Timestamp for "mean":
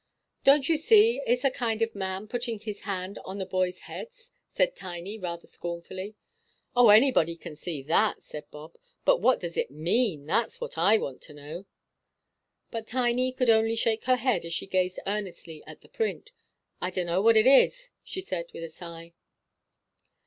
9.69-10.25